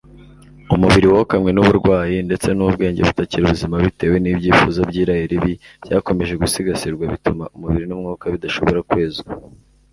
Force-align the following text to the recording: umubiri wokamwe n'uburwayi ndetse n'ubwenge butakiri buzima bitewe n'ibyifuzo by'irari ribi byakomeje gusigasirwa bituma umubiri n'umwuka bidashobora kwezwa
umubiri 0.75 1.07
wokamwe 1.13 1.49
n'uburwayi 1.53 2.17
ndetse 2.27 2.47
n'ubwenge 2.53 3.01
butakiri 3.07 3.43
buzima 3.51 3.75
bitewe 3.85 4.15
n'ibyifuzo 4.19 4.79
by'irari 4.89 5.25
ribi 5.31 5.53
byakomeje 5.83 6.33
gusigasirwa 6.41 7.03
bituma 7.13 7.43
umubiri 7.55 7.85
n'umwuka 7.87 8.25
bidashobora 8.33 8.79
kwezwa 8.89 9.31